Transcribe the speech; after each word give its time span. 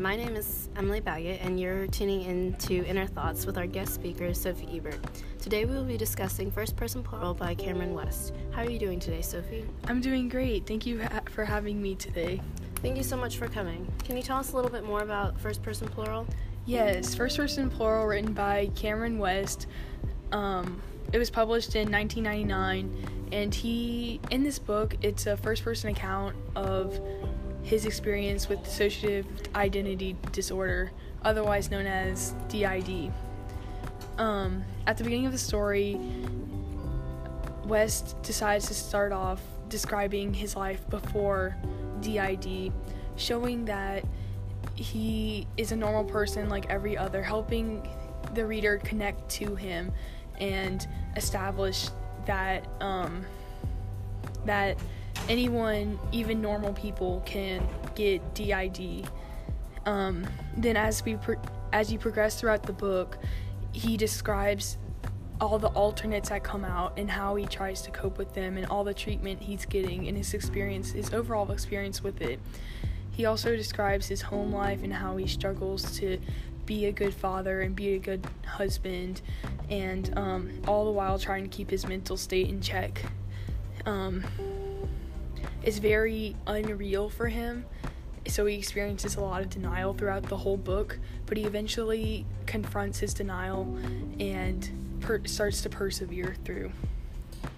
my 0.00 0.16
name 0.16 0.34
is 0.34 0.70
Emily 0.76 1.00
Baggett, 1.00 1.42
and 1.42 1.60
you're 1.60 1.86
tuning 1.86 2.22
in 2.22 2.54
to 2.54 2.86
Inner 2.86 3.06
Thoughts 3.06 3.44
with 3.44 3.58
our 3.58 3.66
guest 3.66 3.94
speaker, 3.94 4.32
Sophie 4.32 4.66
Ebert. 4.74 4.98
Today 5.38 5.66
we 5.66 5.74
will 5.74 5.84
be 5.84 5.98
discussing 5.98 6.50
First 6.50 6.74
Person 6.74 7.02
Plural 7.02 7.34
by 7.34 7.54
Cameron 7.54 7.92
West. 7.92 8.32
How 8.50 8.62
are 8.62 8.70
you 8.70 8.78
doing 8.78 8.98
today, 8.98 9.20
Sophie? 9.20 9.66
I'm 9.88 10.00
doing 10.00 10.30
great. 10.30 10.66
Thank 10.66 10.86
you 10.86 11.02
ha- 11.02 11.20
for 11.26 11.44
having 11.44 11.82
me 11.82 11.96
today. 11.96 12.40
Thank 12.76 12.96
you 12.96 13.02
so 13.02 13.14
much 13.14 13.36
for 13.36 13.46
coming. 13.46 13.86
Can 14.02 14.16
you 14.16 14.22
tell 14.22 14.38
us 14.38 14.52
a 14.52 14.56
little 14.56 14.70
bit 14.70 14.84
more 14.84 15.02
about 15.02 15.38
First 15.38 15.62
Person 15.62 15.86
Plural? 15.86 16.26
Yes, 16.64 17.14
First 17.14 17.36
Person 17.36 17.68
Plural, 17.68 18.06
written 18.06 18.32
by 18.32 18.70
Cameron 18.74 19.18
West. 19.18 19.66
Um, 20.32 20.80
it 21.12 21.18
was 21.18 21.28
published 21.28 21.76
in 21.76 21.92
1999, 21.92 23.28
and 23.32 23.54
he, 23.54 24.18
in 24.30 24.44
this 24.44 24.58
book, 24.58 24.96
it's 25.02 25.26
a 25.26 25.36
first 25.36 25.62
person 25.62 25.90
account 25.90 26.36
of 26.56 26.98
his 27.62 27.86
experience 27.86 28.48
with 28.48 28.60
dissociative 28.60 29.26
identity 29.54 30.16
disorder, 30.32 30.90
otherwise 31.22 31.70
known 31.70 31.86
as 31.86 32.34
DID. 32.48 33.12
Um, 34.18 34.64
at 34.86 34.96
the 34.96 35.04
beginning 35.04 35.26
of 35.26 35.32
the 35.32 35.38
story, 35.38 36.00
West 37.64 38.20
decides 38.22 38.66
to 38.68 38.74
start 38.74 39.12
off 39.12 39.40
describing 39.68 40.34
his 40.34 40.56
life 40.56 40.88
before 40.90 41.56
DID, 42.00 42.72
showing 43.16 43.64
that 43.66 44.04
he 44.74 45.46
is 45.56 45.72
a 45.72 45.76
normal 45.76 46.04
person 46.04 46.48
like 46.48 46.68
every 46.68 46.96
other, 46.96 47.22
helping 47.22 47.86
the 48.34 48.44
reader 48.44 48.78
connect 48.78 49.28
to 49.28 49.54
him 49.54 49.92
and 50.38 50.86
establish 51.16 51.88
that 52.26 52.66
um, 52.80 53.24
that 54.44 54.78
anyone, 55.30 55.96
even 56.10 56.42
normal 56.42 56.72
people, 56.72 57.22
can 57.24 57.66
get 57.94 58.34
DID. 58.34 59.08
Um, 59.86 60.26
then, 60.56 60.76
as 60.76 61.04
we 61.04 61.14
pro- 61.14 61.40
as 61.72 61.92
you 61.92 61.98
progress 61.98 62.40
throughout 62.40 62.64
the 62.64 62.72
book, 62.72 63.16
he 63.72 63.96
describes 63.96 64.76
all 65.40 65.58
the 65.58 65.68
alternates 65.68 66.28
that 66.28 66.42
come 66.42 66.64
out 66.64 66.98
and 66.98 67.10
how 67.10 67.36
he 67.36 67.46
tries 67.46 67.80
to 67.82 67.90
cope 67.90 68.18
with 68.18 68.34
them 68.34 68.58
and 68.58 68.66
all 68.66 68.84
the 68.84 68.92
treatment 68.92 69.40
he's 69.40 69.64
getting 69.64 70.08
and 70.08 70.16
his 70.16 70.34
experience, 70.34 70.90
his 70.90 71.14
overall 71.14 71.50
experience 71.50 72.02
with 72.02 72.20
it. 72.20 72.38
He 73.12 73.24
also 73.24 73.56
describes 73.56 74.06
his 74.06 74.20
home 74.20 74.52
life 74.52 74.82
and 74.82 74.92
how 74.92 75.16
he 75.16 75.26
struggles 75.26 75.96
to 75.98 76.18
be 76.66 76.86
a 76.86 76.92
good 76.92 77.14
father 77.14 77.62
and 77.62 77.74
be 77.74 77.94
a 77.94 77.98
good 77.98 78.26
husband, 78.44 79.22
and 79.70 80.12
um, 80.18 80.50
all 80.66 80.84
the 80.84 80.90
while 80.90 81.18
trying 81.18 81.44
to 81.44 81.48
keep 81.48 81.70
his 81.70 81.86
mental 81.86 82.16
state 82.16 82.48
in 82.48 82.60
check. 82.60 83.02
Um, 83.86 84.24
it's 85.62 85.78
very 85.78 86.36
unreal 86.46 87.08
for 87.08 87.28
him, 87.28 87.64
so 88.26 88.46
he 88.46 88.56
experiences 88.56 89.16
a 89.16 89.20
lot 89.20 89.42
of 89.42 89.50
denial 89.50 89.94
throughout 89.94 90.24
the 90.24 90.36
whole 90.36 90.56
book, 90.56 90.98
but 91.26 91.36
he 91.36 91.44
eventually 91.44 92.26
confronts 92.46 92.98
his 92.98 93.14
denial 93.14 93.62
and 94.18 94.70
per- 95.00 95.24
starts 95.24 95.62
to 95.62 95.68
persevere 95.68 96.36
through. 96.44 96.70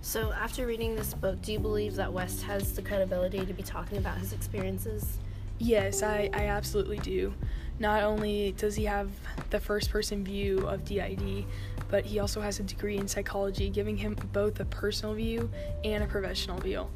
So, 0.00 0.32
after 0.32 0.66
reading 0.66 0.96
this 0.96 1.14
book, 1.14 1.40
do 1.40 1.52
you 1.52 1.58
believe 1.58 1.94
that 1.96 2.12
West 2.12 2.42
has 2.42 2.74
the 2.74 2.82
credibility 2.82 3.46
to 3.46 3.52
be 3.54 3.62
talking 3.62 3.96
about 3.96 4.18
his 4.18 4.32
experiences? 4.32 5.18
Yes, 5.58 6.02
I, 6.02 6.28
I 6.32 6.46
absolutely 6.46 6.98
do. 6.98 7.32
Not 7.78 8.02
only 8.02 8.52
does 8.56 8.74
he 8.74 8.84
have 8.84 9.10
the 9.50 9.58
first 9.58 9.90
person 9.90 10.22
view 10.22 10.58
of 10.66 10.84
DID, 10.84 11.46
but 11.88 12.04
he 12.04 12.18
also 12.18 12.40
has 12.40 12.60
a 12.60 12.62
degree 12.64 12.98
in 12.98 13.08
psychology, 13.08 13.70
giving 13.70 13.96
him 13.96 14.16
both 14.32 14.60
a 14.60 14.64
personal 14.66 15.14
view 15.14 15.50
and 15.84 16.04
a 16.04 16.06
professional 16.06 16.58
view. 16.58 16.86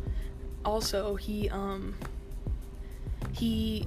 Also, 0.65 1.15
he 1.15 1.49
um 1.51 1.95
he 3.33 3.87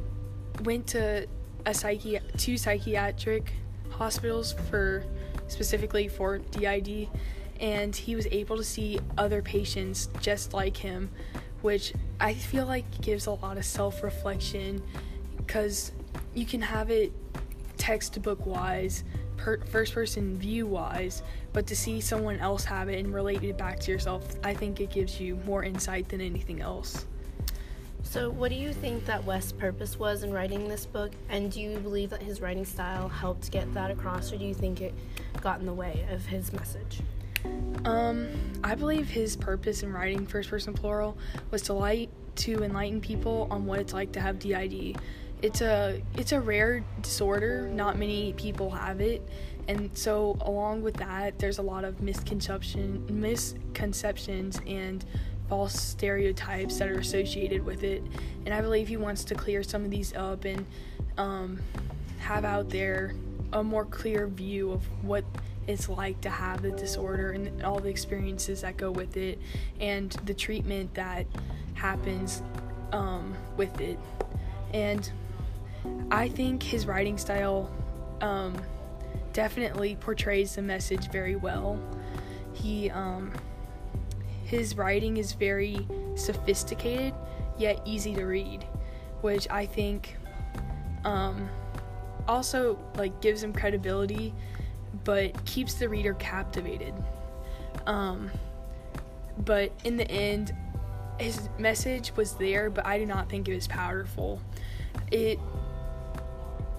went 0.63 0.87
to 0.87 1.27
a 1.65 1.71
psychi- 1.71 2.21
two 2.37 2.57
psychiatric 2.57 3.51
hospitals 3.89 4.53
for 4.69 5.03
specifically 5.47 6.07
for 6.07 6.39
DID 6.39 7.09
and 7.59 7.95
he 7.95 8.15
was 8.15 8.25
able 8.31 8.57
to 8.57 8.63
see 8.63 8.99
other 9.17 9.41
patients 9.41 10.09
just 10.19 10.53
like 10.53 10.77
him 10.77 11.09
which 11.61 11.93
I 12.19 12.33
feel 12.33 12.65
like 12.65 13.01
gives 13.01 13.27
a 13.27 13.31
lot 13.33 13.57
of 13.57 13.65
self-reflection 13.65 14.81
cuz 15.47 15.91
you 16.33 16.45
can 16.45 16.61
have 16.61 16.89
it 16.89 17.11
textbook 17.77 18.45
wise 18.45 19.03
per- 19.41 19.59
first 19.65 19.93
person 19.93 20.37
view 20.37 20.67
wise 20.67 21.23
but 21.51 21.65
to 21.67 21.75
see 21.75 21.99
someone 21.99 22.37
else 22.39 22.63
have 22.63 22.87
it 22.89 22.99
and 22.99 23.13
relate 23.13 23.43
it 23.43 23.57
back 23.57 23.79
to 23.79 23.91
yourself 23.91 24.35
I 24.43 24.53
think 24.53 24.79
it 24.79 24.91
gives 24.91 25.19
you 25.19 25.35
more 25.45 25.63
insight 25.63 26.09
than 26.09 26.21
anything 26.21 26.61
else. 26.61 27.05
So, 28.03 28.29
what 28.29 28.49
do 28.49 28.55
you 28.55 28.73
think 28.73 29.05
that 29.05 29.23
West's 29.23 29.51
purpose 29.51 29.97
was 29.97 30.23
in 30.23 30.33
writing 30.33 30.67
this 30.67 30.85
book? 30.85 31.11
And 31.29 31.51
do 31.51 31.61
you 31.61 31.77
believe 31.77 32.09
that 32.09 32.21
his 32.21 32.41
writing 32.41 32.65
style 32.65 33.07
helped 33.07 33.51
get 33.51 33.71
that 33.73 33.91
across, 33.91 34.33
or 34.33 34.37
do 34.37 34.43
you 34.43 34.53
think 34.53 34.81
it 34.81 34.93
got 35.39 35.59
in 35.59 35.65
the 35.65 35.73
way 35.73 36.05
of 36.09 36.25
his 36.25 36.51
message? 36.51 37.01
Um, 37.85 38.27
I 38.63 38.75
believe 38.75 39.07
his 39.07 39.35
purpose 39.35 39.83
in 39.83 39.93
writing 39.93 40.25
first 40.25 40.49
person 40.49 40.73
plural 40.73 41.17
was 41.51 41.61
to 41.63 41.73
light 41.73 42.09
to 42.37 42.63
enlighten 42.63 43.01
people 43.01 43.47
on 43.51 43.65
what 43.65 43.79
it's 43.79 43.93
like 43.93 44.11
to 44.13 44.19
have 44.19 44.39
DID. 44.39 44.97
It's 45.41 45.61
a 45.61 46.01
it's 46.15 46.31
a 46.31 46.39
rare 46.39 46.83
disorder. 47.01 47.67
Not 47.67 47.97
many 47.97 48.33
people 48.33 48.69
have 48.71 49.01
it, 49.01 49.27
and 49.67 49.89
so 49.97 50.37
along 50.41 50.83
with 50.83 50.95
that, 50.97 51.39
there's 51.39 51.57
a 51.57 51.63
lot 51.63 51.83
of 51.83 52.01
misconception 52.01 53.05
misconceptions 53.09 54.61
and 54.67 55.03
false 55.49 55.73
stereotypes 55.73 56.77
that 56.77 56.87
are 56.87 56.99
associated 56.99 57.65
with 57.65 57.83
it. 57.83 58.03
And 58.45 58.53
I 58.53 58.61
believe 58.61 58.87
he 58.87 58.97
wants 58.97 59.23
to 59.25 59.35
clear 59.35 59.63
some 59.63 59.83
of 59.83 59.91
these 59.91 60.15
up 60.15 60.45
and 60.45 60.65
um, 61.17 61.59
have 62.19 62.45
out 62.45 62.69
there 62.69 63.13
a 63.51 63.63
more 63.63 63.83
clear 63.83 64.27
view 64.27 64.71
of 64.71 64.83
what 65.03 65.25
it's 65.67 65.89
like 65.89 66.21
to 66.21 66.29
have 66.29 66.61
the 66.61 66.71
disorder 66.71 67.31
and 67.31 67.63
all 67.63 67.79
the 67.79 67.89
experiences 67.89 68.61
that 68.61 68.77
go 68.77 68.91
with 68.91 69.17
it 69.17 69.39
and 69.79 70.11
the 70.25 70.33
treatment 70.33 70.93
that 70.93 71.25
happens 71.73 72.41
um, 72.93 73.35
with 73.57 73.79
it. 73.81 73.99
And 74.73 75.11
I 76.09 76.27
think 76.27 76.61
his 76.61 76.85
writing 76.85 77.17
style 77.17 77.69
um, 78.21 78.55
definitely 79.33 79.95
portrays 79.95 80.55
the 80.55 80.61
message 80.61 81.09
very 81.09 81.35
well. 81.35 81.79
He, 82.53 82.89
um, 82.89 83.31
his 84.43 84.75
writing 84.75 85.17
is 85.17 85.33
very 85.33 85.87
sophisticated 86.15 87.13
yet 87.57 87.81
easy 87.85 88.13
to 88.15 88.25
read, 88.25 88.65
which 89.21 89.47
I 89.49 89.65
think 89.65 90.17
um, 91.05 91.49
also 92.27 92.77
like 92.95 93.19
gives 93.21 93.41
him 93.41 93.53
credibility, 93.53 94.33
but 95.03 95.45
keeps 95.45 95.75
the 95.75 95.87
reader 95.87 96.13
captivated. 96.15 96.93
Um, 97.87 98.29
but 99.45 99.71
in 99.83 99.97
the 99.97 100.09
end, 100.11 100.53
his 101.19 101.49
message 101.57 102.15
was 102.15 102.33
there, 102.33 102.69
but 102.69 102.85
I 102.85 102.97
do 102.97 103.05
not 103.05 103.29
think 103.29 103.47
it 103.47 103.55
was 103.55 103.67
powerful. 103.67 104.41
It 105.11 105.39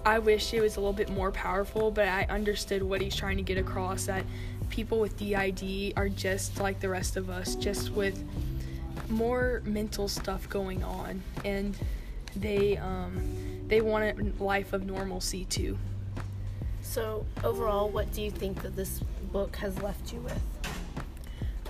I 0.05 0.19
wish 0.19 0.53
it 0.53 0.61
was 0.61 0.75
a 0.75 0.79
little 0.79 0.93
bit 0.93 1.09
more 1.09 1.31
powerful, 1.31 1.89
but 1.89 2.07
I 2.07 2.25
understood 2.29 2.83
what 2.83 3.01
he's 3.01 3.15
trying 3.15 3.37
to 3.37 3.43
get 3.43 3.57
across 3.57 4.05
that 4.05 4.25
people 4.69 4.99
with 4.99 5.15
DID 5.17 5.93
are 5.95 6.09
just 6.09 6.59
like 6.59 6.79
the 6.79 6.89
rest 6.89 7.15
of 7.15 7.29
us, 7.29 7.55
just 7.55 7.91
with 7.91 8.23
more 9.07 9.61
mental 9.65 10.07
stuff 10.07 10.49
going 10.49 10.83
on, 10.83 11.21
and 11.45 11.77
they 12.35 12.77
um, 12.77 13.21
they 13.67 13.81
want 13.81 14.19
a 14.19 14.43
life 14.43 14.73
of 14.73 14.85
normalcy 14.85 15.45
too. 15.45 15.77
So, 16.81 17.25
overall, 17.43 17.89
what 17.89 18.11
do 18.13 18.21
you 18.21 18.31
think 18.31 18.61
that 18.63 18.75
this 18.75 18.99
book 19.31 19.55
has 19.57 19.81
left 19.81 20.11
you 20.11 20.19
with? 20.19 20.41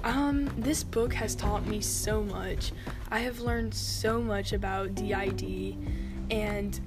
Um, 0.04 0.50
this 0.58 0.84
book 0.84 1.14
has 1.14 1.36
taught 1.36 1.66
me 1.66 1.82
so 1.82 2.24
much. 2.24 2.72
I 3.12 3.20
have 3.20 3.40
learned 3.42 3.74
so 3.74 4.22
much 4.22 4.54
about 4.54 4.96
DID, 4.96 5.76
and 6.32 6.80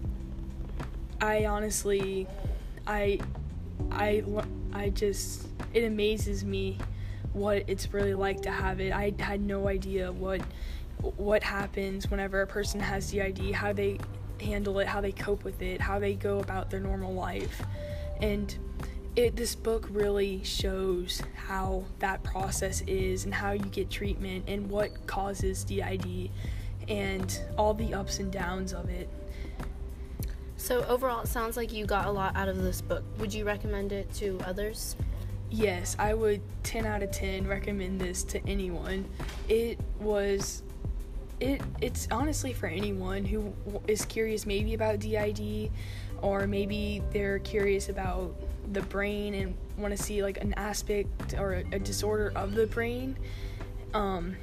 I 1.20 1.46
honestly, 1.46 2.26
I, 2.86 3.20
I, 3.90 4.22
I 4.72 4.90
just, 4.90 5.46
it 5.72 5.84
amazes 5.84 6.44
me 6.44 6.78
what 7.32 7.64
it's 7.66 7.92
really 7.92 8.14
like 8.14 8.42
to 8.42 8.50
have 8.50 8.80
it. 8.80 8.92
I 8.92 9.12
had 9.18 9.40
no 9.40 9.68
idea 9.68 10.12
what, 10.12 10.40
what 11.00 11.42
happens 11.42 12.10
whenever 12.10 12.42
a 12.42 12.46
person 12.46 12.80
has 12.80 13.10
DID, 13.10 13.52
how 13.52 13.72
they 13.72 13.98
handle 14.40 14.78
it, 14.78 14.86
how 14.86 15.00
they 15.00 15.12
cope 15.12 15.44
with 15.44 15.62
it, 15.62 15.80
how 15.80 15.98
they 15.98 16.14
go 16.14 16.40
about 16.40 16.70
their 16.70 16.80
normal 16.80 17.14
life, 17.14 17.62
and 18.20 18.56
it 19.14 19.34
this 19.34 19.54
book 19.54 19.88
really 19.90 20.44
shows 20.44 21.22
how 21.34 21.84
that 22.00 22.22
process 22.22 22.82
is 22.82 23.24
and 23.24 23.32
how 23.32 23.52
you 23.52 23.64
get 23.64 23.90
treatment 23.90 24.44
and 24.46 24.68
what 24.68 25.06
causes 25.06 25.64
DID 25.64 26.30
and 26.88 27.40
all 27.56 27.72
the 27.72 27.94
ups 27.94 28.18
and 28.18 28.30
downs 28.30 28.72
of 28.72 28.88
it. 28.90 29.08
So, 30.66 30.82
overall, 30.86 31.20
it 31.20 31.28
sounds 31.28 31.56
like 31.56 31.72
you 31.72 31.86
got 31.86 32.06
a 32.06 32.10
lot 32.10 32.34
out 32.34 32.48
of 32.48 32.60
this 32.60 32.80
book. 32.80 33.04
Would 33.18 33.32
you 33.32 33.44
recommend 33.44 33.92
it 33.92 34.12
to 34.14 34.36
others? 34.44 34.96
Yes, 35.48 35.94
I 35.96 36.12
would 36.12 36.40
10 36.64 36.84
out 36.84 37.04
of 37.04 37.12
10 37.12 37.46
recommend 37.46 38.00
this 38.00 38.24
to 38.24 38.44
anyone. 38.48 39.04
It 39.48 39.78
was 40.00 40.64
it 41.38 41.62
it's 41.80 42.08
honestly 42.10 42.52
for 42.52 42.66
anyone 42.66 43.24
who 43.24 43.54
is 43.86 44.04
curious 44.06 44.44
maybe 44.44 44.74
about 44.74 44.98
DID 44.98 45.70
or 46.20 46.48
maybe 46.48 47.00
they're 47.12 47.38
curious 47.38 47.88
about 47.88 48.34
the 48.72 48.82
brain 48.82 49.34
and 49.34 49.54
want 49.78 49.96
to 49.96 50.02
see 50.02 50.20
like 50.20 50.38
an 50.38 50.52
aspect 50.54 51.34
or 51.38 51.52
a, 51.52 51.76
a 51.76 51.78
disorder 51.78 52.32
of 52.34 52.56
the 52.56 52.66
brain. 52.66 53.16
Um, 53.94 54.34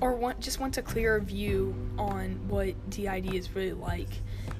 or 0.00 0.14
want 0.14 0.40
just 0.40 0.58
wants 0.58 0.78
a 0.78 0.82
clearer 0.82 1.20
view 1.20 1.76
on 1.96 2.40
what 2.48 2.74
DID 2.90 3.32
is 3.32 3.54
really 3.54 3.72
like. 3.72 4.10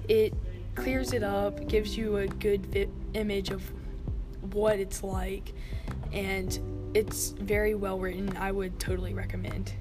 It 0.08 0.34
clears 0.74 1.12
it 1.12 1.22
up, 1.22 1.68
gives 1.68 1.96
you 1.96 2.16
a 2.18 2.26
good 2.26 2.66
vi- 2.66 2.88
image 3.14 3.50
of 3.50 3.62
what 4.52 4.78
it's 4.78 5.02
like, 5.02 5.52
and 6.12 6.58
it's 6.94 7.30
very 7.30 7.74
well 7.74 7.98
written. 7.98 8.36
I 8.36 8.52
would 8.52 8.78
totally 8.78 9.14
recommend. 9.14 9.72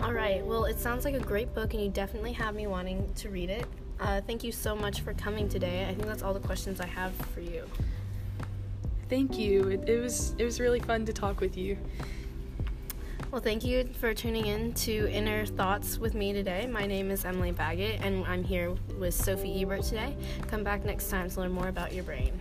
All 0.00 0.12
right. 0.12 0.44
Well, 0.44 0.66
it 0.66 0.78
sounds 0.78 1.04
like 1.04 1.14
a 1.14 1.20
great 1.20 1.54
book, 1.54 1.72
and 1.72 1.82
you 1.82 1.88
definitely 1.88 2.32
have 2.32 2.54
me 2.54 2.66
wanting 2.66 3.12
to 3.14 3.30
read 3.30 3.50
it. 3.50 3.66
Uh, 3.98 4.20
thank 4.20 4.44
you 4.44 4.52
so 4.52 4.76
much 4.76 5.00
for 5.00 5.14
coming 5.14 5.48
today. 5.48 5.86
I 5.88 5.94
think 5.94 6.06
that's 6.06 6.22
all 6.22 6.34
the 6.34 6.40
questions 6.40 6.80
I 6.80 6.86
have 6.86 7.14
for 7.34 7.40
you. 7.40 7.64
Thank 9.08 9.38
you. 9.38 9.68
It, 9.68 9.88
it 9.88 10.00
was 10.00 10.34
it 10.36 10.44
was 10.44 10.60
really 10.60 10.80
fun 10.80 11.06
to 11.06 11.12
talk 11.12 11.40
with 11.40 11.56
you. 11.56 11.78
Well, 13.32 13.40
thank 13.40 13.64
you 13.64 13.84
for 14.00 14.14
tuning 14.14 14.46
in 14.46 14.72
to 14.74 15.10
Inner 15.10 15.44
Thoughts 15.46 15.98
with 15.98 16.14
me 16.14 16.32
today. 16.32 16.68
My 16.68 16.86
name 16.86 17.10
is 17.10 17.24
Emily 17.24 17.50
Baggett, 17.50 18.00
and 18.00 18.24
I'm 18.24 18.44
here 18.44 18.72
with 19.00 19.14
Sophie 19.14 19.62
Ebert 19.62 19.82
today. 19.82 20.16
Come 20.46 20.62
back 20.62 20.84
next 20.84 21.10
time 21.10 21.28
to 21.28 21.40
learn 21.40 21.50
more 21.50 21.66
about 21.66 21.92
your 21.92 22.04
brain. 22.04 22.38